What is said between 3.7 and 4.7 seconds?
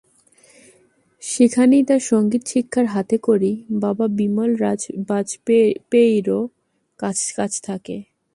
বাবা বিমল